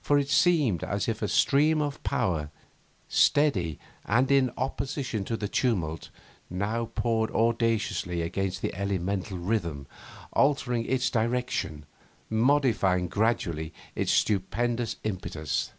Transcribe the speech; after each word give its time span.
For 0.00 0.20
it 0.20 0.28
seemed 0.28 0.84
as 0.84 1.08
if 1.08 1.20
a 1.20 1.26
stream 1.26 1.82
of 1.82 2.00
power, 2.04 2.50
steady 3.08 3.80
and 4.04 4.30
in 4.30 4.52
opposition 4.56 5.24
to 5.24 5.36
the 5.36 5.48
tumult, 5.48 6.10
now 6.48 6.84
poured 6.94 7.32
audaciously 7.32 8.22
against 8.22 8.62
the 8.62 8.72
elemental 8.72 9.36
rhythm, 9.36 9.88
altering 10.32 10.84
its 10.86 11.10
direction, 11.10 11.86
modifying 12.30 13.08
gradually 13.08 13.74
its 13.96 14.12
stupendous 14.12 14.94
impetus. 15.02 15.72